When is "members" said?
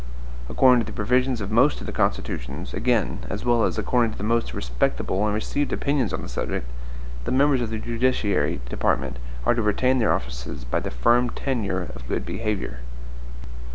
7.31-7.61